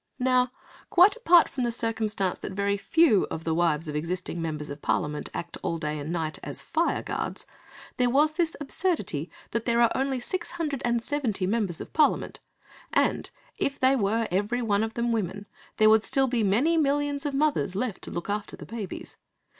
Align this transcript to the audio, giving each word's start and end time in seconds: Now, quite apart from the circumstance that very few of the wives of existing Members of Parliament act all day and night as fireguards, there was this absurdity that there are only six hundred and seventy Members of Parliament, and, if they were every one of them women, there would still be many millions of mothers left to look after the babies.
Now, 0.17 0.49
quite 0.89 1.15
apart 1.15 1.47
from 1.47 1.63
the 1.63 1.71
circumstance 1.71 2.39
that 2.39 2.53
very 2.53 2.75
few 2.75 3.27
of 3.29 3.43
the 3.43 3.53
wives 3.53 3.87
of 3.87 3.95
existing 3.95 4.41
Members 4.41 4.71
of 4.71 4.81
Parliament 4.81 5.29
act 5.31 5.59
all 5.61 5.77
day 5.77 5.99
and 5.99 6.11
night 6.11 6.39
as 6.43 6.59
fireguards, 6.63 7.45
there 7.97 8.09
was 8.09 8.31
this 8.33 8.55
absurdity 8.59 9.29
that 9.51 9.65
there 9.65 9.79
are 9.79 9.91
only 9.93 10.19
six 10.19 10.53
hundred 10.57 10.81
and 10.83 11.03
seventy 11.03 11.45
Members 11.45 11.79
of 11.79 11.93
Parliament, 11.93 12.39
and, 12.91 13.29
if 13.59 13.77
they 13.77 13.95
were 13.95 14.27
every 14.31 14.63
one 14.63 14.81
of 14.81 14.95
them 14.95 15.11
women, 15.11 15.45
there 15.77 15.91
would 15.91 16.03
still 16.03 16.25
be 16.25 16.41
many 16.41 16.77
millions 16.77 17.23
of 17.23 17.35
mothers 17.35 17.75
left 17.75 18.01
to 18.01 18.09
look 18.09 18.27
after 18.27 18.57
the 18.57 18.65
babies. 18.65 19.17